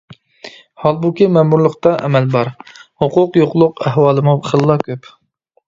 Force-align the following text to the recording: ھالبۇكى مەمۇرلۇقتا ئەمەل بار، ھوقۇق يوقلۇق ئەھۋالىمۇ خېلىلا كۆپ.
ھالبۇكى 0.85 1.27
مەمۇرلۇقتا 1.35 1.91
ئەمەل 2.09 2.27
بار، 2.37 2.51
ھوقۇق 3.05 3.39
يوقلۇق 3.43 3.85
ئەھۋالىمۇ 3.87 4.37
خېلىلا 4.51 4.83
كۆپ. 4.89 5.11